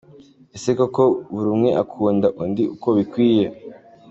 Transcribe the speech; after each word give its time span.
Ese 0.55 0.69
koko 0.79 1.03
buri 1.33 1.49
umwe 1.55 1.69
akunda 1.83 2.27
undi 2.43 2.63
uko 2.75 2.87
bikwiye. 2.97 3.45